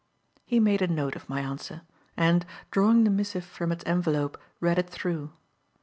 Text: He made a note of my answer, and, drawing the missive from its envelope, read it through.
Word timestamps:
He 0.47 0.59
made 0.59 0.81
a 0.81 0.87
note 0.87 1.15
of 1.15 1.29
my 1.29 1.41
answer, 1.41 1.83
and, 2.17 2.43
drawing 2.71 3.03
the 3.03 3.11
missive 3.11 3.45
from 3.45 3.71
its 3.71 3.83
envelope, 3.85 4.35
read 4.59 4.79
it 4.79 4.89
through. 4.89 5.31